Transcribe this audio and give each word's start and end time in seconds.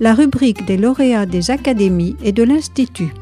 la 0.00 0.12
rubrique 0.12 0.66
des 0.66 0.76
lauréats 0.76 1.24
des 1.24 1.50
académies 1.50 2.14
et 2.22 2.32
de 2.32 2.42
l'Institut. 2.42 3.14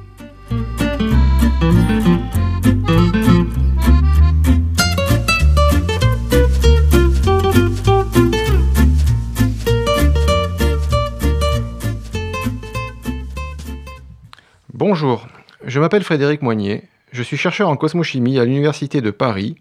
Bonjour, 14.72 15.28
je 15.64 15.78
m'appelle 15.78 16.02
Frédéric 16.02 16.42
Moignet, 16.42 16.88
je 17.12 17.22
suis 17.22 17.36
chercheur 17.36 17.68
en 17.68 17.76
cosmochimie 17.76 18.40
à 18.40 18.44
l'Université 18.44 19.00
de 19.00 19.12
Paris 19.12 19.54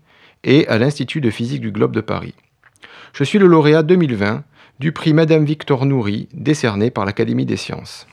et 0.44 0.68
à 0.68 0.80
l'Institut 0.80 1.22
de 1.22 1.30
physique 1.30 1.62
du 1.62 1.72
globe 1.72 1.94
de 1.94 2.02
Paris. 2.02 2.34
Je 3.14 3.24
suis 3.24 3.38
le 3.38 3.46
lauréat 3.46 3.84
2020 3.84 4.44
du 4.80 4.92
prix 4.92 5.14
Madame 5.14 5.46
Victor 5.46 5.86
Nourri 5.86 6.28
décerné 6.34 6.90
par 6.90 7.06
l'Académie 7.06 7.46
des 7.46 7.58
sciences. 7.58 8.08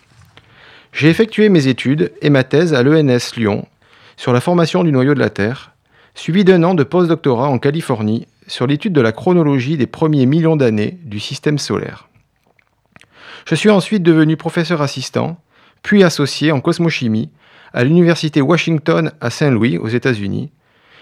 J'ai 0.93 1.09
effectué 1.09 1.49
mes 1.49 1.69
études 1.69 2.13
et 2.21 2.31
ma 2.31 2.45
thèse 2.45 2.75
à 2.75 2.83
l'ENS 2.83 3.37
Lyon 3.37 3.67
sur 4.17 4.33
la 4.33 4.41
formation 4.41 4.85
du 4.85 4.93
noyau 4.93 5.15
de 5.15 5.21
la 5.21 5.31
Terre, 5.31 5.73
suivi 6.15 6.45
d'un 6.45 6.63
an 6.63 6.75
de 6.75 6.83
post-doctorat 6.83 7.49
en 7.49 7.59
Californie 7.59 8.27
sur 8.47 8.67
l'étude 8.67 8.93
de 8.93 9.01
la 9.01 9.13
chronologie 9.13 9.77
des 9.77 9.87
premiers 9.87 10.27
millions 10.27 10.57
d'années 10.57 10.99
du 11.05 11.21
système 11.21 11.59
solaire. 11.59 12.09
Je 13.47 13.55
suis 13.55 13.71
ensuite 13.71 14.03
devenu 14.03 14.37
professeur 14.37 14.83
assistant, 14.83 15.41
puis 15.83 16.05
associé 16.05 16.53
en 16.53 16.61
cosmochimie 16.61 17.31
à 17.73 17.85
l'Université 17.85 18.43
Washington 18.43 19.13
à 19.21 19.31
Saint-Louis 19.31 19.79
aux 19.79 19.89
États-Unis, 19.89 20.51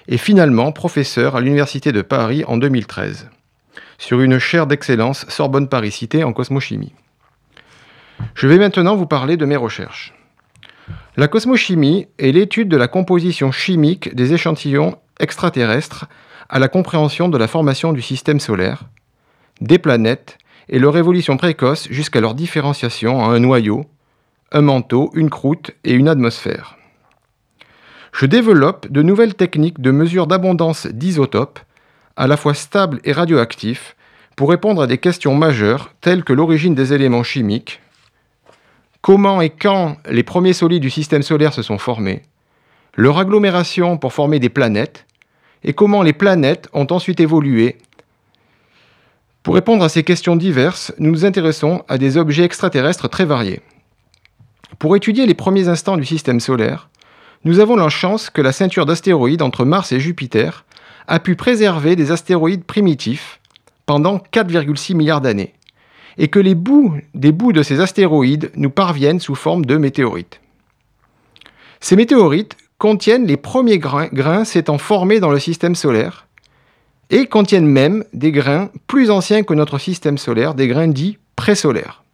et 0.06 0.18
finalement 0.18 0.70
professeur 0.72 1.36
à 1.36 1.40
l'Université 1.40 1.92
de 1.92 2.02
Paris 2.02 2.44
en 2.46 2.56
2013 2.56 3.28
sur 3.98 4.20
une 4.20 4.38
chaire 4.38 4.66
d'excellence 4.66 5.26
Sorbonne 5.28 5.68
Paris 5.68 5.90
Cité 5.90 6.24
en 6.24 6.32
cosmochimie. 6.32 6.94
Je 8.34 8.46
vais 8.46 8.58
maintenant 8.58 8.96
vous 8.96 9.06
parler 9.06 9.36
de 9.36 9.44
mes 9.44 9.56
recherches. 9.56 10.14
La 11.16 11.28
cosmochimie 11.28 12.06
est 12.18 12.32
l'étude 12.32 12.68
de 12.68 12.76
la 12.76 12.88
composition 12.88 13.50
chimique 13.52 14.14
des 14.14 14.32
échantillons 14.32 14.96
extraterrestres 15.18 16.06
à 16.48 16.58
la 16.58 16.68
compréhension 16.68 17.28
de 17.28 17.36
la 17.36 17.48
formation 17.48 17.92
du 17.92 18.00
système 18.00 18.40
solaire, 18.40 18.84
des 19.60 19.78
planètes 19.78 20.38
et 20.68 20.78
leur 20.78 20.96
évolution 20.96 21.36
précoce 21.36 21.88
jusqu'à 21.90 22.20
leur 22.20 22.34
différenciation 22.34 23.20
en 23.20 23.30
un 23.30 23.40
noyau, 23.40 23.84
un 24.52 24.62
manteau, 24.62 25.10
une 25.14 25.28
croûte 25.28 25.72
et 25.84 25.92
une 25.92 26.08
atmosphère. 26.08 26.76
Je 28.12 28.26
développe 28.26 28.90
de 28.90 29.02
nouvelles 29.02 29.34
techniques 29.34 29.80
de 29.80 29.90
mesure 29.90 30.26
d'abondance 30.26 30.86
d'isotopes 30.86 31.60
à 32.18 32.26
la 32.26 32.36
fois 32.36 32.52
stable 32.52 33.00
et 33.04 33.12
radioactif, 33.12 33.94
pour 34.34 34.50
répondre 34.50 34.82
à 34.82 34.88
des 34.88 34.98
questions 34.98 35.36
majeures 35.36 35.92
telles 36.00 36.24
que 36.24 36.32
l'origine 36.32 36.74
des 36.74 36.92
éléments 36.92 37.22
chimiques, 37.22 37.80
comment 39.00 39.40
et 39.40 39.50
quand 39.50 39.96
les 40.10 40.24
premiers 40.24 40.52
solides 40.52 40.82
du 40.82 40.90
système 40.90 41.22
solaire 41.22 41.54
se 41.54 41.62
sont 41.62 41.78
formés, 41.78 42.22
leur 42.96 43.18
agglomération 43.18 43.96
pour 43.96 44.12
former 44.12 44.40
des 44.40 44.48
planètes, 44.48 45.06
et 45.62 45.72
comment 45.72 46.02
les 46.02 46.12
planètes 46.12 46.68
ont 46.72 46.88
ensuite 46.90 47.20
évolué. 47.20 47.78
Pour 49.44 49.54
répondre 49.54 49.84
à 49.84 49.88
ces 49.88 50.02
questions 50.02 50.36
diverses, 50.36 50.92
nous 50.98 51.10
nous 51.10 51.24
intéressons 51.24 51.84
à 51.88 51.98
des 51.98 52.16
objets 52.16 52.44
extraterrestres 52.44 53.08
très 53.08 53.24
variés. 53.24 53.60
Pour 54.80 54.96
étudier 54.96 55.26
les 55.26 55.34
premiers 55.34 55.68
instants 55.68 55.96
du 55.96 56.04
système 56.04 56.40
solaire, 56.40 56.88
nous 57.44 57.60
avons 57.60 57.76
la 57.76 57.88
chance 57.88 58.30
que 58.30 58.42
la 58.42 58.52
ceinture 58.52 58.86
d'astéroïdes 58.86 59.42
entre 59.42 59.64
Mars 59.64 59.92
et 59.92 60.00
Jupiter 60.00 60.64
a 61.08 61.18
pu 61.18 61.34
préserver 61.34 61.96
des 61.96 62.12
astéroïdes 62.12 62.64
primitifs 62.64 63.40
pendant 63.86 64.18
4,6 64.18 64.94
milliards 64.94 65.22
d'années, 65.22 65.54
et 66.18 66.28
que 66.28 66.38
les 66.38 66.54
bouts 66.54 66.94
des 67.14 67.32
bouts 67.32 67.52
de 67.52 67.62
ces 67.62 67.80
astéroïdes 67.80 68.50
nous 68.54 68.70
parviennent 68.70 69.18
sous 69.18 69.34
forme 69.34 69.64
de 69.64 69.78
météorites. 69.78 70.40
Ces 71.80 71.96
météorites 71.96 72.56
contiennent 72.76 73.26
les 73.26 73.38
premiers 73.38 73.78
grains, 73.78 74.08
grains 74.12 74.44
s'étant 74.44 74.78
formés 74.78 75.18
dans 75.18 75.30
le 75.30 75.38
système 75.38 75.74
solaire, 75.74 76.26
et 77.10 77.26
contiennent 77.26 77.66
même 77.66 78.04
des 78.12 78.30
grains 78.30 78.70
plus 78.86 79.10
anciens 79.10 79.42
que 79.42 79.54
notre 79.54 79.78
système 79.78 80.18
solaire, 80.18 80.54
des 80.54 80.68
grains 80.68 80.88
dits 80.88 81.16
présolaires. 81.36 82.04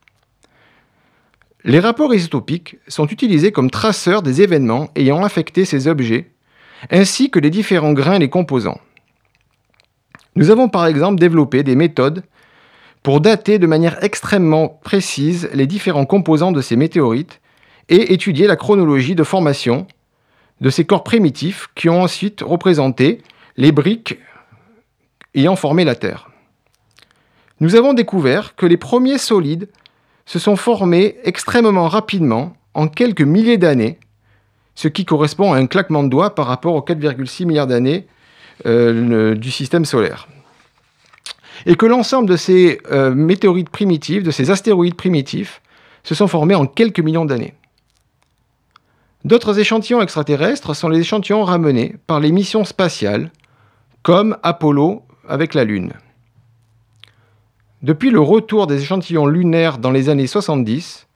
Les 1.65 1.81
rapports 1.81 2.15
isotopiques 2.15 2.77
sont 2.87 3.09
utilisés 3.09 3.51
comme 3.51 3.71
traceurs 3.71 4.23
des 4.23 4.43
événements 4.43 4.91
ayant 4.95 5.25
affecté 5.25 5.65
ces 5.65 5.89
objets 5.89 6.31
ainsi 6.91 7.31
que 7.31 7.39
les 7.39 7.51
différents 7.51 7.93
grains 7.93 8.15
et 8.15 8.21
les 8.21 8.31
composants. 8.31 8.81
Nous 10.37 10.51
avons 10.51 10.69
par 10.69 10.87
exemple 10.87 11.21
développé 11.21 11.63
des 11.63 11.77
méthodes 11.77 12.25
pour 13.03 13.21
dater 13.21 13.59
de 13.59 13.67
manière 13.67 14.03
extrêmement 14.03 14.69
précise 14.69 15.49
les 15.53 15.67
différents 15.67 16.07
composants 16.07 16.53
de 16.53 16.61
ces 16.61 16.77
météorites 16.77 17.41
et 17.89 18.13
étudier 18.13 18.47
la 18.47 18.57
chronologie 18.57 19.15
de 19.15 19.25
formation 19.25 19.87
de 20.61 20.71
ces 20.71 20.85
corps 20.85 21.05
primitifs 21.05 21.69
qui 21.75 21.89
ont 21.89 22.03
ensuite 22.03 22.41
représenté 22.41 23.21
les 23.57 23.73
briques 23.73 24.19
ayant 25.35 25.57
formé 25.57 25.85
la 25.85 25.95
Terre. 25.95 26.31
Nous 27.61 27.77
avons 27.77 27.93
découvert 27.93 28.57
que 28.57 28.67
les 28.67 28.77
premiers 28.77 29.19
solides 29.19 29.69
se 30.27 30.39
sont 30.39 30.57
formés 30.57 31.17
extrêmement 31.25 31.89
rapidement, 31.89 32.57
en 32.73 32.89
quelques 32.89 33.21
milliers 33.21 33.59
d'années, 33.59 33.99
ce 34.75 34.89
qui 34.89 35.05
correspond 35.05 35.53
à 35.53 35.59
un 35.59 35.67
claquement 35.67 36.03
de 36.03 36.09
doigts 36.09 36.35
par 36.35 36.47
rapport 36.47 36.75
aux 36.75 36.81
4,6 36.81 37.47
milliards 37.47 37.67
d'années 37.67 38.07
euh, 38.67 39.35
du 39.35 39.51
système 39.51 39.85
solaire. 39.85 40.29
Et 41.67 41.77
que 41.77 41.87
l'ensemble 41.87 42.29
de 42.29 42.37
ces 42.37 42.81
euh, 42.91 43.15
météorites 43.15 43.71
primitives, 43.71 44.23
de 44.23 44.31
ces 44.31 44.51
astéroïdes 44.51 44.97
primitifs, 44.97 45.63
se 46.03 46.15
sont 46.15 46.29
formés 46.29 46.55
en 46.55 46.67
quelques 46.67 47.01
millions 47.01 47.25
d'années. 47.25 47.55
D'autres 49.25 49.59
échantillons 49.59 50.03
extraterrestres 50.03 50.77
sont 50.77 50.89
les 50.89 51.01
échantillons 51.01 51.45
ramenés 51.45 51.97
par 52.07 52.21
les 52.21 52.31
missions 52.31 52.65
spatiales, 52.65 53.31
comme 54.03 54.37
Apollo 54.43 55.03
avec 55.27 55.55
la 55.55 55.65
Lune. 55.65 55.95
Depuis 57.83 58.11
le 58.11 58.21
retour 58.21 58.67
des 58.67 58.83
échantillons 58.83 59.27
lunaires 59.27 59.79
dans 59.79 59.91
les 59.91 60.11
années 60.11 60.27
70, 60.27 61.07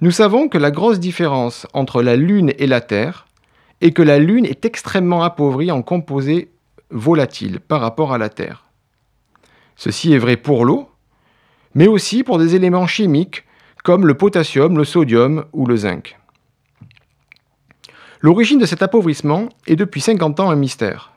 nous 0.00 0.10
savons 0.10 0.48
que 0.48 0.58
la 0.58 0.70
grosse 0.70 1.00
différence 1.00 1.66
entre 1.72 2.02
la 2.02 2.16
Lune 2.16 2.52
et 2.58 2.66
la 2.66 2.82
Terre 2.82 3.26
est 3.80 3.92
que 3.92 4.02
la 4.02 4.18
Lune 4.18 4.44
est 4.44 4.66
extrêmement 4.66 5.22
appauvrie 5.22 5.70
en 5.70 5.80
composés 5.80 6.50
volatiles 6.90 7.60
par 7.60 7.80
rapport 7.80 8.12
à 8.12 8.18
la 8.18 8.28
Terre. 8.28 8.64
Ceci 9.74 10.12
est 10.12 10.18
vrai 10.18 10.36
pour 10.36 10.66
l'eau, 10.66 10.90
mais 11.74 11.86
aussi 11.86 12.24
pour 12.24 12.38
des 12.38 12.54
éléments 12.54 12.86
chimiques 12.86 13.44
comme 13.84 14.06
le 14.06 14.14
potassium, 14.14 14.76
le 14.76 14.84
sodium 14.84 15.44
ou 15.52 15.66
le 15.66 15.76
zinc. 15.76 16.18
L'origine 18.20 18.58
de 18.58 18.66
cet 18.66 18.82
appauvrissement 18.82 19.48
est 19.66 19.76
depuis 19.76 20.00
50 20.00 20.40
ans 20.40 20.50
un 20.50 20.56
mystère. 20.56 21.12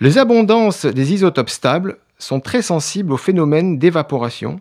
Les 0.00 0.18
abondances 0.18 0.86
des 0.86 1.12
isotopes 1.12 1.50
stables 1.50 1.98
sont 2.18 2.40
très 2.40 2.62
sensibles 2.62 3.12
au 3.12 3.16
phénomène 3.16 3.78
d'évaporation, 3.78 4.60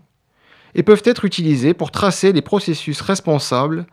et 0.75 0.83
peuvent 0.83 1.03
être 1.05 1.25
utilisés 1.25 1.73
pour 1.73 1.91
tracer 1.91 2.33
les 2.33 2.41
processus 2.41 3.01
responsables 3.01 3.85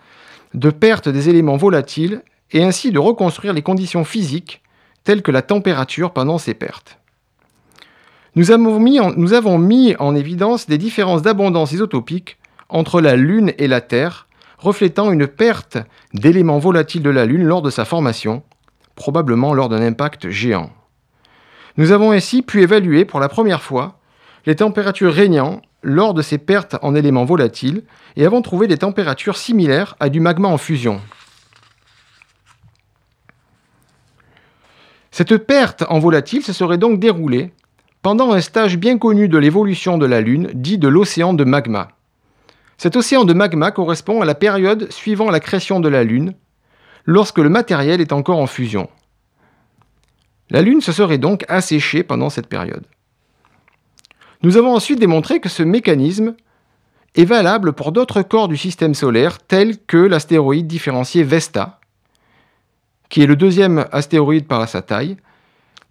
de 0.54 0.70
perte 0.70 1.08
des 1.08 1.28
éléments 1.28 1.56
volatiles 1.56 2.22
et 2.52 2.62
ainsi 2.62 2.90
de 2.92 2.98
reconstruire 2.98 3.52
les 3.52 3.62
conditions 3.62 4.04
physiques 4.04 4.62
telles 5.04 5.22
que 5.22 5.30
la 5.30 5.42
température 5.42 6.12
pendant 6.12 6.38
ces 6.38 6.54
pertes. 6.54 6.98
Nous 8.34 8.50
avons 8.50 8.78
mis 9.58 9.96
en, 9.98 10.14
évidence 10.14 10.66
des 10.66 10.78
différences 10.78 11.22
d'abondance 11.22 11.72
isotopique 11.72 12.38
entre 12.68 13.00
la 13.00 13.16
Lune 13.16 13.52
et 13.58 13.66
la 13.66 13.80
Terre, 13.80 14.28
reflétant 14.58 15.10
une 15.10 15.26
perte 15.26 15.78
d'éléments 16.14 16.58
volatiles 16.58 17.02
de 17.02 17.10
la 17.10 17.24
Lune 17.24 17.44
lors 17.44 17.62
de 17.62 17.70
sa 17.70 17.84
formation, 17.84 18.42
probablement 18.94 19.54
lors 19.54 19.68
d'un 19.68 19.80
impact 19.80 20.28
géant. 20.28 20.70
Nous 21.76 21.92
avons 21.92 22.12
ainsi 22.12 22.42
pu 22.42 22.62
évaluer 22.62 23.04
pour 23.04 23.20
la 23.20 23.28
première 23.28 23.62
fois 23.62 23.98
les 24.46 24.56
températures 24.56 25.12
régnant 25.12 25.62
lors 25.82 26.14
de 26.14 26.22
ces 26.22 26.38
pertes 26.38 26.76
en 26.82 26.94
éléments 26.94 27.24
volatiles 27.24 27.82
et 28.16 28.26
avons 28.26 28.42
trouvé 28.42 28.66
des 28.66 28.78
températures 28.78 29.36
similaires 29.36 29.96
à 30.00 30.08
du 30.08 30.20
magma 30.20 30.48
en 30.48 30.58
fusion. 30.58 31.00
Cette 35.10 35.36
perte 35.36 35.84
en 35.88 35.98
volatile 35.98 36.42
se 36.42 36.52
serait 36.52 36.78
donc 36.78 37.00
déroulée 37.00 37.52
pendant 38.02 38.32
un 38.32 38.40
stage 38.40 38.78
bien 38.78 38.98
connu 38.98 39.28
de 39.28 39.38
l'évolution 39.38 39.98
de 39.98 40.06
la 40.06 40.20
Lune, 40.20 40.50
dit 40.54 40.78
de 40.78 40.88
l'océan 40.88 41.34
de 41.34 41.44
magma. 41.44 41.88
Cet 42.76 42.94
océan 42.94 43.24
de 43.24 43.32
magma 43.32 43.72
correspond 43.72 44.20
à 44.20 44.24
la 44.24 44.36
période 44.36 44.90
suivant 44.92 45.30
la 45.30 45.40
création 45.40 45.80
de 45.80 45.88
la 45.88 46.04
Lune, 46.04 46.34
lorsque 47.04 47.38
le 47.38 47.48
matériel 47.48 48.00
est 48.00 48.12
encore 48.12 48.38
en 48.38 48.46
fusion. 48.46 48.88
La 50.50 50.62
Lune 50.62 50.80
se 50.80 50.92
serait 50.92 51.18
donc 51.18 51.44
asséchée 51.48 52.04
pendant 52.04 52.30
cette 52.30 52.46
période. 52.46 52.86
Nous 54.42 54.56
avons 54.56 54.74
ensuite 54.74 55.00
démontré 55.00 55.40
que 55.40 55.48
ce 55.48 55.62
mécanisme 55.62 56.34
est 57.16 57.24
valable 57.24 57.72
pour 57.72 57.90
d'autres 57.90 58.22
corps 58.22 58.48
du 58.48 58.56
système 58.56 58.94
solaire, 58.94 59.38
tels 59.38 59.78
que 59.78 59.96
l'astéroïde 59.96 60.66
différencié 60.66 61.24
Vesta, 61.24 61.80
qui 63.08 63.22
est 63.22 63.26
le 63.26 63.36
deuxième 63.36 63.86
astéroïde 63.90 64.46
par 64.46 64.68
sa 64.68 64.82
taille, 64.82 65.16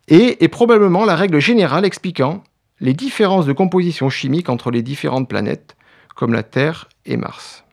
et 0.08 0.44
est 0.44 0.48
probablement 0.48 1.04
la 1.04 1.16
règle 1.16 1.40
générale 1.40 1.84
expliquant 1.84 2.44
les 2.80 2.94
différences 2.94 3.46
de 3.46 3.54
composition 3.54 4.10
chimique 4.10 4.50
entre 4.50 4.72
les 4.72 4.82
différentes 4.82 5.28
planètes, 5.28 5.76
comme 6.16 6.32
la 6.32 6.44
Terre 6.44 6.88
et 7.06 7.18
Mars. 7.18 7.66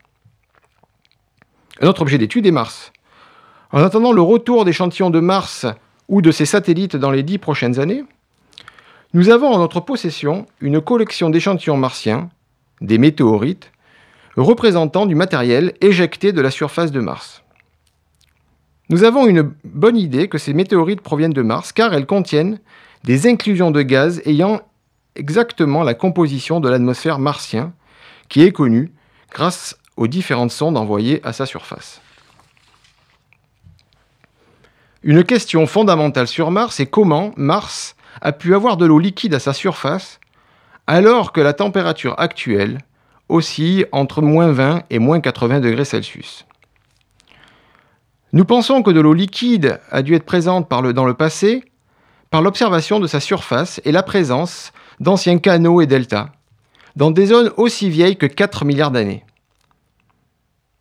Un 1.79 1.87
autre 1.87 2.01
objet 2.01 2.17
d'étude 2.17 2.45
est 2.45 2.51
Mars. 2.51 2.91
En 3.71 3.81
attendant 3.81 4.11
le 4.11 4.21
retour 4.21 4.65
d'échantillons 4.65 5.09
de 5.09 5.19
Mars 5.19 5.65
ou 6.09 6.21
de 6.21 6.31
ses 6.31 6.45
satellites 6.45 6.95
dans 6.95 7.11
les 7.11 7.23
dix 7.23 7.37
prochaines 7.37 7.79
années, 7.79 8.03
nous 9.15 9.29
avons 9.29 9.53
en 9.53 9.59
notre 9.59 9.79
possession 9.79 10.45
une 10.59 10.81
collection 10.81 11.29
d'échantillons 11.29 11.77
martiens, 11.77 12.29
des 12.81 12.97
météorites, 12.97 13.71
représentant 14.35 15.05
du 15.05 15.15
matériel 15.15 15.73
éjecté 15.79 16.33
de 16.33 16.41
la 16.41 16.51
surface 16.51 16.91
de 16.91 16.99
Mars. 16.99 17.41
Nous 18.89 19.05
avons 19.05 19.25
une 19.25 19.53
bonne 19.63 19.95
idée 19.95 20.27
que 20.27 20.37
ces 20.37 20.53
météorites 20.53 20.99
proviennent 20.99 21.31
de 21.31 21.41
Mars 21.41 21.71
car 21.71 21.93
elles 21.93 22.05
contiennent 22.05 22.59
des 23.05 23.25
inclusions 23.25 23.71
de 23.71 23.83
gaz 23.83 24.21
ayant 24.25 24.59
exactement 25.15 25.83
la 25.83 25.93
composition 25.93 26.59
de 26.59 26.67
l'atmosphère 26.67 27.17
martien 27.17 27.71
qui 28.27 28.41
est 28.41 28.51
connue 28.51 28.91
grâce 29.31 29.77
aux 29.95 30.07
différentes 30.07 30.51
sondes 30.51 30.75
envoyées 30.75 31.21
à 31.23 31.31
sa 31.31 31.45
surface. 31.45 32.01
Une 35.03 35.23
question 35.23 35.67
fondamentale 35.67 36.27
sur 36.27 36.51
Mars 36.51 36.81
est 36.81 36.87
comment 36.87 37.31
Mars 37.37 37.95
a 38.21 38.31
pu 38.31 38.55
avoir 38.55 38.77
de 38.77 38.85
l'eau 38.85 38.99
liquide 38.99 39.33
à 39.33 39.39
sa 39.39 39.53
surface 39.53 40.19
alors 40.87 41.31
que 41.31 41.41
la 41.41 41.53
température 41.53 42.15
actuelle 42.17 42.79
oscille 43.29 43.87
entre 43.91 44.21
moins 44.21 44.51
20 44.51 44.83
et 44.89 44.99
moins 44.99 45.19
80 45.19 45.59
degrés 45.59 45.85
Celsius. 45.85 46.45
Nous 48.33 48.45
pensons 48.45 48.83
que 48.83 48.91
de 48.91 48.99
l'eau 48.99 49.13
liquide 49.13 49.79
a 49.91 50.01
dû 50.01 50.13
être 50.13 50.25
présente 50.25 50.69
dans 50.69 51.05
le 51.05 51.13
passé 51.13 51.63
par 52.29 52.41
l'observation 52.41 52.99
de 52.99 53.07
sa 53.07 53.19
surface 53.19 53.79
et 53.85 53.91
la 53.91 54.03
présence 54.03 54.73
d'anciens 54.99 55.37
canaux 55.37 55.81
et 55.81 55.87
deltas 55.87 56.29
dans 56.95 57.11
des 57.11 57.27
zones 57.27 57.51
aussi 57.57 57.89
vieilles 57.89 58.17
que 58.17 58.25
4 58.25 58.65
milliards 58.65 58.91
d'années. 58.91 59.25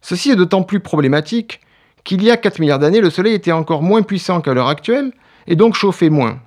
Ceci 0.02 0.30
est 0.30 0.36
d'autant 0.36 0.62
plus 0.62 0.80
problématique 0.80 1.60
qu'il 2.04 2.22
y 2.22 2.30
a 2.30 2.36
4 2.36 2.58
milliards 2.58 2.78
d'années, 2.78 3.00
le 3.00 3.10
Soleil 3.10 3.34
était 3.34 3.52
encore 3.52 3.82
moins 3.82 4.02
puissant 4.02 4.40
qu'à 4.40 4.52
l'heure 4.52 4.68
actuelle 4.68 5.12
et 5.46 5.56
donc 5.56 5.74
chauffait 5.74 6.10
moins. 6.10 6.40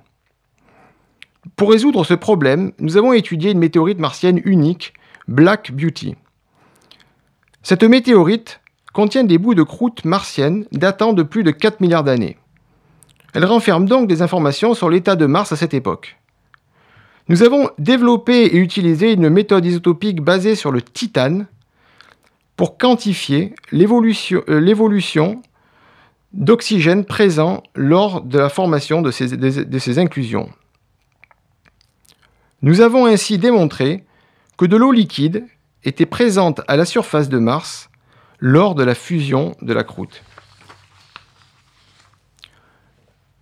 Pour 1.56 1.70
résoudre 1.70 2.04
ce 2.04 2.14
problème, 2.14 2.72
nous 2.78 2.96
avons 2.96 3.12
étudié 3.12 3.52
une 3.52 3.58
météorite 3.58 3.98
martienne 3.98 4.40
unique, 4.44 4.94
Black 5.28 5.72
Beauty. 5.72 6.16
Cette 7.62 7.84
météorite 7.84 8.60
contient 8.92 9.24
des 9.24 9.38
bouts 9.38 9.54
de 9.54 9.62
croûte 9.62 10.04
martienne 10.04 10.66
datant 10.72 11.12
de 11.12 11.22
plus 11.22 11.42
de 11.42 11.50
4 11.50 11.80
milliards 11.80 12.04
d'années. 12.04 12.36
Elle 13.34 13.44
renferme 13.44 13.86
donc 13.86 14.08
des 14.08 14.22
informations 14.22 14.74
sur 14.74 14.90
l'état 14.90 15.16
de 15.16 15.26
Mars 15.26 15.52
à 15.52 15.56
cette 15.56 15.74
époque. 15.74 16.16
Nous 17.28 17.42
avons 17.42 17.68
développé 17.78 18.46
et 18.46 18.56
utilisé 18.56 19.12
une 19.12 19.28
méthode 19.28 19.66
isotopique 19.66 20.22
basée 20.22 20.54
sur 20.54 20.72
le 20.72 20.80
titane 20.80 21.46
pour 22.56 22.78
quantifier 22.78 23.54
l'évolution 23.70 24.42
euh, 24.48 25.34
d'oxygène 26.32 27.04
présent 27.04 27.62
lors 27.74 28.22
de 28.22 28.38
la 28.38 28.48
formation 28.48 29.02
de 29.02 29.10
ces, 29.10 29.36
de 29.36 29.78
ces 29.78 29.98
inclusions. 29.98 30.48
Nous 32.60 32.80
avons 32.80 33.06
ainsi 33.06 33.38
démontré 33.38 34.04
que 34.56 34.66
de 34.66 34.76
l'eau 34.76 34.90
liquide 34.90 35.46
était 35.84 36.06
présente 36.06 36.60
à 36.66 36.76
la 36.76 36.84
surface 36.84 37.28
de 37.28 37.38
Mars 37.38 37.88
lors 38.40 38.74
de 38.74 38.82
la 38.82 38.96
fusion 38.96 39.54
de 39.62 39.72
la 39.72 39.84
croûte. 39.84 40.24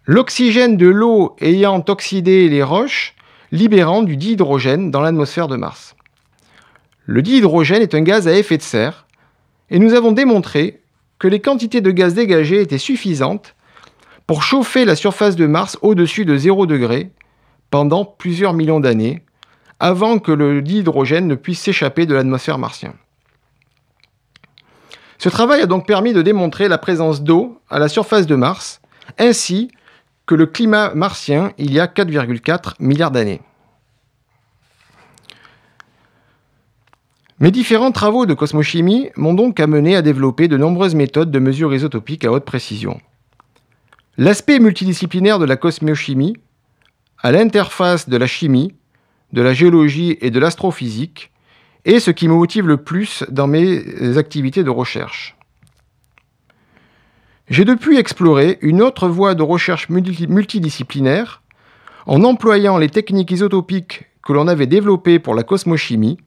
L'oxygène 0.04 0.76
de 0.76 0.86
l'eau 0.86 1.34
ayant 1.40 1.82
oxydé 1.88 2.50
les 2.50 2.62
roches, 2.62 3.14
libérant 3.52 4.02
du 4.02 4.18
dihydrogène 4.18 4.90
dans 4.90 5.00
l'atmosphère 5.00 5.48
de 5.48 5.56
Mars. 5.56 5.96
Le 7.06 7.22
dihydrogène 7.22 7.80
est 7.80 7.94
un 7.94 8.02
gaz 8.02 8.28
à 8.28 8.36
effet 8.36 8.58
de 8.58 8.62
serre, 8.62 9.06
et 9.70 9.78
nous 9.78 9.94
avons 9.94 10.12
démontré 10.12 10.82
que 11.18 11.26
les 11.26 11.40
quantités 11.40 11.80
de 11.80 11.90
gaz 11.90 12.12
dégagées 12.12 12.60
étaient 12.60 12.76
suffisantes 12.76 13.54
pour 14.26 14.42
chauffer 14.42 14.84
la 14.84 14.94
surface 14.94 15.36
de 15.36 15.46
Mars 15.46 15.78
au-dessus 15.80 16.26
de 16.26 16.36
0 16.36 16.66
degré 16.66 17.12
pendant 17.70 18.04
plusieurs 18.04 18.52
millions 18.52 18.80
d'années, 18.80 19.22
avant 19.80 20.18
que 20.18 20.32
le 20.32 20.62
dihydrogène 20.62 21.26
ne 21.26 21.34
puisse 21.34 21.60
s'échapper 21.60 22.06
de 22.06 22.14
l'atmosphère 22.14 22.58
martienne. 22.58 22.94
Ce 25.18 25.28
travail 25.28 25.62
a 25.62 25.66
donc 25.66 25.86
permis 25.86 26.12
de 26.12 26.22
démontrer 26.22 26.68
la 26.68 26.78
présence 26.78 27.22
d'eau 27.22 27.60
à 27.70 27.78
la 27.78 27.88
surface 27.88 28.26
de 28.26 28.34
Mars, 28.34 28.80
ainsi 29.18 29.70
que 30.26 30.34
le 30.34 30.46
climat 30.46 30.94
martien 30.94 31.52
il 31.58 31.72
y 31.72 31.80
a 31.80 31.86
4,4 31.86 32.74
milliards 32.80 33.10
d'années. 33.10 33.40
Mes 37.38 37.50
différents 37.50 37.92
travaux 37.92 38.24
de 38.24 38.32
cosmochimie 38.32 39.10
m'ont 39.14 39.34
donc 39.34 39.60
amené 39.60 39.94
à 39.94 40.00
développer 40.00 40.48
de 40.48 40.56
nombreuses 40.56 40.94
méthodes 40.94 41.30
de 41.30 41.38
mesure 41.38 41.74
isotopique 41.74 42.24
à 42.24 42.32
haute 42.32 42.46
précision. 42.46 42.98
L'aspect 44.16 44.58
multidisciplinaire 44.58 45.38
de 45.38 45.44
la 45.44 45.56
cosmochimie 45.56 46.38
à 47.22 47.32
l'interface 47.32 48.08
de 48.08 48.16
la 48.16 48.26
chimie, 48.26 48.74
de 49.32 49.42
la 49.42 49.54
géologie 49.54 50.16
et 50.20 50.30
de 50.30 50.38
l'astrophysique 50.38 51.30
est 51.84 52.00
ce 52.00 52.10
qui 52.10 52.28
me 52.28 52.34
motive 52.34 52.66
le 52.66 52.78
plus 52.78 53.24
dans 53.28 53.46
mes 53.46 54.18
activités 54.18 54.64
de 54.64 54.70
recherche. 54.70 55.36
J'ai 57.48 57.64
depuis 57.64 57.96
exploré 57.96 58.58
une 58.60 58.82
autre 58.82 59.08
voie 59.08 59.36
de 59.36 59.42
recherche 59.42 59.88
multidisciplinaire 59.88 61.42
en 62.06 62.24
employant 62.24 62.76
les 62.76 62.88
techniques 62.88 63.30
isotopiques 63.30 64.04
que 64.24 64.32
l'on 64.32 64.48
avait 64.48 64.66
développées 64.66 65.20
pour 65.20 65.34
la 65.34 65.44
cosmochimie 65.44 66.18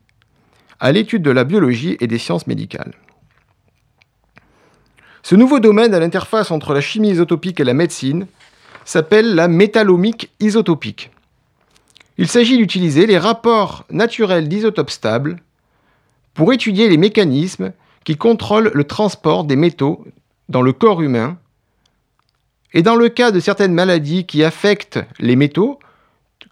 à 0.80 0.94
l'étude 0.94 1.22
de 1.22 1.32
la 1.32 1.44
biologie 1.44 1.98
et 2.00 2.08
des 2.08 2.18
sciences 2.18 2.48
médicales. 2.48 2.94
Ce 5.24 5.36
nouveau 5.36 5.60
domaine 5.60 5.94
à 5.94 6.00
l'interface 6.00 6.52
entre 6.52 6.74
la 6.74 6.80
chimie 6.80 7.12
isotopique 7.12 7.60
et 7.60 7.66
la 7.66 7.74
médecine 7.74 8.26
s'appelle 8.90 9.36
la 9.36 9.48
métallomique 9.48 10.32
isotopique. 10.40 11.12
Il 12.18 12.28
s'agit 12.28 12.58
d'utiliser 12.58 13.06
les 13.06 13.20
rapports 13.20 13.86
naturels 13.92 14.50
d'isotopes 14.50 14.90
stables 14.90 15.44
pour 16.34 16.52
étudier 16.54 16.90
les 16.90 16.98
mécanismes 16.98 17.72
qui 18.04 18.18
contrôlent 18.18 18.72
le 18.74 18.84
transport 18.86 19.44
des 19.44 19.56
métaux 19.56 20.08
dans 20.50 20.64
le 20.64 20.74
corps 20.74 21.04
humain 21.04 21.38
et 22.74 22.82
dans 22.82 22.96
le 22.96 23.10
cas 23.10 23.30
de 23.30 23.40
certaines 23.40 23.76
maladies 23.76 24.26
qui 24.26 24.44
affectent 24.44 25.00
les 25.20 25.36
métaux, 25.36 25.78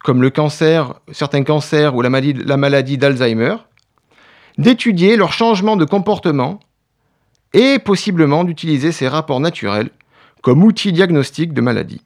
comme 0.04 0.22
le 0.22 0.30
cancer, 0.30 0.94
certains 1.12 1.44
cancers 1.44 1.96
ou 1.96 2.04
la 2.04 2.12
maladie, 2.12 2.34
la 2.34 2.58
maladie 2.58 3.00
d'Alzheimer, 3.00 3.56
d'étudier 4.60 5.16
leur 5.16 5.34
changement 5.34 5.76
de 5.76 5.86
comportement 5.86 6.60
et 7.54 7.80
possiblement 7.80 8.44
d'utiliser 8.44 8.92
ces 8.92 9.08
rapports 9.08 9.40
naturels 9.40 9.90
comme 10.44 10.64
outil 10.64 10.94
diagnostic 10.94 11.52
de 11.52 11.62
maladie. 11.62 12.02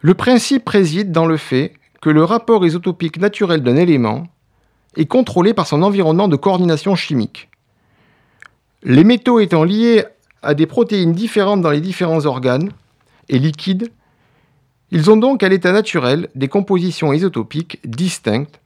Le 0.00 0.14
principe 0.14 0.68
réside 0.68 1.10
dans 1.10 1.26
le 1.26 1.36
fait 1.36 1.74
que 2.00 2.10
le 2.10 2.22
rapport 2.22 2.64
isotopique 2.64 3.18
naturel 3.18 3.62
d'un 3.62 3.76
élément 3.76 4.28
est 4.96 5.06
contrôlé 5.06 5.54
par 5.54 5.66
son 5.66 5.82
environnement 5.82 6.28
de 6.28 6.36
coordination 6.36 6.94
chimique. 6.94 7.48
Les 8.84 9.02
métaux 9.02 9.40
étant 9.40 9.64
liés 9.64 10.04
à 10.42 10.54
des 10.54 10.66
protéines 10.66 11.12
différentes 11.12 11.62
dans 11.62 11.70
les 11.70 11.80
différents 11.80 12.26
organes 12.26 12.70
et 13.28 13.40
liquides, 13.40 13.90
ils 14.92 15.10
ont 15.10 15.16
donc 15.16 15.42
à 15.42 15.48
l'état 15.48 15.72
naturel 15.72 16.28
des 16.36 16.48
compositions 16.48 17.12
isotopiques 17.12 17.80
distinctes 17.84 18.60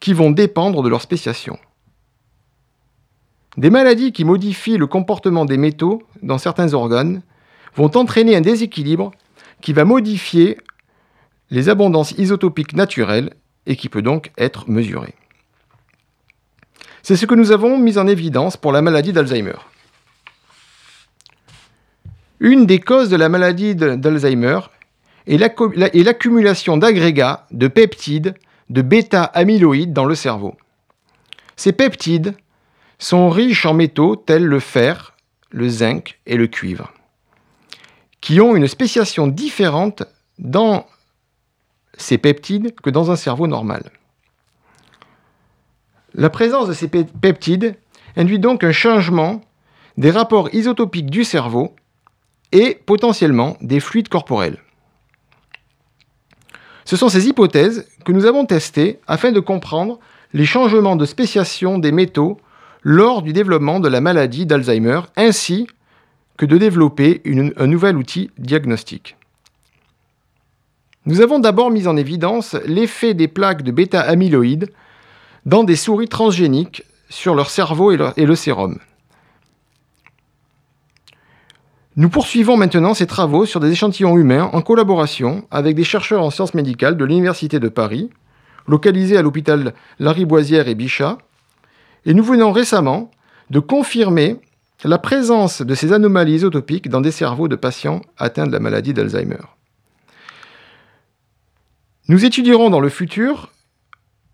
qui 0.00 0.12
vont 0.12 0.30
dépendre 0.30 0.82
de 0.82 0.88
leur 0.88 1.02
spéciation. 1.02 1.56
Des 3.56 3.70
maladies 3.70 4.12
qui 4.12 4.24
modifient 4.24 4.76
le 4.76 4.86
comportement 4.86 5.44
des 5.44 5.56
métaux 5.56 6.02
dans 6.22 6.38
certains 6.38 6.74
organes 6.74 7.22
vont 7.76 7.96
entraîner 7.96 8.34
un 8.34 8.40
déséquilibre 8.40 9.12
qui 9.60 9.72
va 9.72 9.84
modifier 9.84 10.58
les 11.50 11.68
abondances 11.68 12.12
isotopiques 12.12 12.74
naturelles 12.74 13.34
et 13.66 13.76
qui 13.76 13.88
peut 13.88 14.02
donc 14.02 14.30
être 14.38 14.68
mesuré. 14.68 15.14
C'est 17.02 17.16
ce 17.16 17.26
que 17.26 17.34
nous 17.34 17.52
avons 17.52 17.78
mis 17.78 17.98
en 17.98 18.06
évidence 18.06 18.56
pour 18.56 18.72
la 18.72 18.82
maladie 18.82 19.12
d'Alzheimer. 19.12 19.56
Une 22.40 22.66
des 22.66 22.80
causes 22.80 23.10
de 23.10 23.16
la 23.16 23.28
maladie 23.28 23.74
d'Alzheimer 23.74 24.60
est 25.26 25.36
l'accumulation 25.36 26.76
d'agrégats 26.76 27.46
de 27.50 27.68
peptides 27.68 28.34
de 28.70 28.82
bêta-amyloïdes 28.82 29.92
dans 29.92 30.04
le 30.04 30.14
cerveau. 30.14 30.56
Ces 31.56 31.72
peptides 31.72 32.34
sont 32.98 33.28
riches 33.28 33.66
en 33.66 33.74
métaux 33.74 34.16
tels 34.16 34.44
le 34.44 34.60
fer, 34.60 35.14
le 35.50 35.68
zinc 35.68 36.18
et 36.26 36.36
le 36.36 36.46
cuivre 36.46 36.92
qui 38.20 38.40
ont 38.40 38.54
une 38.54 38.68
spéciation 38.68 39.26
différente 39.26 40.02
dans 40.38 40.86
ces 41.96 42.18
peptides 42.18 42.74
que 42.80 42.90
dans 42.90 43.10
un 43.10 43.16
cerveau 43.16 43.46
normal. 43.46 43.90
La 46.14 46.30
présence 46.30 46.68
de 46.68 46.72
ces 46.72 46.88
peptides 46.88 47.76
induit 48.16 48.38
donc 48.38 48.64
un 48.64 48.72
changement 48.72 49.40
des 49.96 50.10
rapports 50.10 50.52
isotopiques 50.54 51.10
du 51.10 51.24
cerveau 51.24 51.74
et 52.52 52.80
potentiellement 52.86 53.56
des 53.60 53.80
fluides 53.80 54.08
corporels. 54.08 54.58
Ce 56.84 56.96
sont 56.96 57.08
ces 57.08 57.28
hypothèses 57.28 57.86
que 58.04 58.12
nous 58.12 58.26
avons 58.26 58.46
testées 58.46 58.98
afin 59.06 59.30
de 59.30 59.40
comprendre 59.40 60.00
les 60.32 60.46
changements 60.46 60.96
de 60.96 61.04
spéciation 61.04 61.78
des 61.78 61.92
métaux 61.92 62.40
lors 62.82 63.22
du 63.22 63.32
développement 63.32 63.78
de 63.78 63.88
la 63.88 64.00
maladie 64.00 64.46
d'Alzheimer, 64.46 65.02
ainsi 65.16 65.68
que 66.40 66.46
de 66.46 66.56
développer 66.56 67.20
un 67.58 67.66
nouvel 67.66 67.98
outil 67.98 68.30
diagnostique. 68.38 69.18
Nous 71.04 71.20
avons 71.20 71.38
d'abord 71.38 71.70
mis 71.70 71.86
en 71.86 71.98
évidence 71.98 72.56
l'effet 72.64 73.12
des 73.12 73.28
plaques 73.28 73.60
de 73.62 73.70
bêta-amyloïdes 73.70 74.72
dans 75.44 75.64
des 75.64 75.76
souris 75.76 76.08
transgéniques 76.08 76.82
sur 77.10 77.34
leur 77.34 77.50
cerveau 77.50 77.92
et, 77.92 78.24
le 78.24 78.34
sérum. 78.34 78.78
Nous 81.96 82.08
poursuivons 82.08 82.56
maintenant 82.56 82.94
ces 82.94 83.06
travaux 83.06 83.44
sur 83.44 83.60
des 83.60 83.72
échantillons 83.72 84.16
humains 84.16 84.48
en 84.54 84.62
collaboration 84.62 85.46
avec 85.50 85.76
des 85.76 85.84
chercheurs 85.84 86.22
en 86.22 86.30
sciences 86.30 86.54
médicales 86.54 86.96
de 86.96 87.04
l'Université 87.04 87.60
de 87.60 87.68
Paris, 87.68 88.08
localisés 88.66 89.18
à 89.18 89.22
l'hôpital 89.22 89.74
Lariboisière 89.98 90.68
et 90.68 90.74
Bichat, 90.74 91.18
et 92.06 92.14
nous 92.14 92.24
venons 92.24 92.50
récemment 92.50 93.10
de 93.50 93.60
confirmer 93.60 94.40
la 94.88 94.98
présence 94.98 95.62
de 95.62 95.74
ces 95.74 95.92
anomalies 95.92 96.36
isotopiques 96.36 96.88
dans 96.88 97.00
des 97.00 97.10
cerveaux 97.10 97.48
de 97.48 97.56
patients 97.56 98.00
atteints 98.16 98.46
de 98.46 98.52
la 98.52 98.60
maladie 98.60 98.94
d'Alzheimer. 98.94 99.42
Nous 102.08 102.24
étudierons 102.24 102.70
dans 102.70 102.80
le 102.80 102.88
futur 102.88 103.52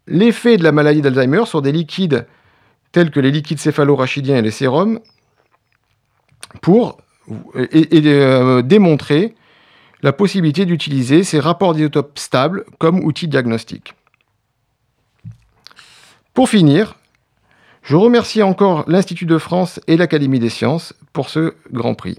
l'effet 0.06 0.56
de 0.56 0.62
la 0.62 0.72
maladie 0.72 1.02
d'Alzheimer 1.02 1.44
sur 1.46 1.62
des 1.62 1.72
liquides 1.72 2.26
tels 2.92 3.10
que 3.10 3.20
les 3.20 3.30
liquides 3.30 3.58
céphalo-rachidiens 3.58 4.36
et 4.36 4.42
les 4.42 4.50
sérums 4.50 5.00
pour 6.62 6.98
euh, 7.56 8.62
démontrer 8.62 9.34
la 10.02 10.12
possibilité 10.12 10.64
d'utiliser 10.64 11.24
ces 11.24 11.40
rapports 11.40 11.74
d'isotopes 11.74 12.18
stables 12.18 12.64
comme 12.78 13.00
outil 13.04 13.28
diagnostic. 13.28 13.94
Pour 16.32 16.48
finir, 16.48 16.94
je 17.86 17.94
remercie 17.94 18.42
encore 18.42 18.82
l'Institut 18.88 19.26
de 19.26 19.38
France 19.38 19.78
et 19.86 19.96
l'Académie 19.96 20.40
des 20.40 20.48
sciences 20.48 20.92
pour 21.12 21.30
ce 21.30 21.54
grand 21.70 21.94
prix. 21.94 22.18